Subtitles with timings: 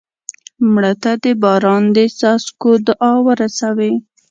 [0.73, 3.91] مړه ته د باران د څاڅکو دعا ورسوې